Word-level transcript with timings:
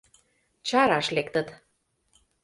Чараш 0.67 1.07
лектыт. 1.15 1.47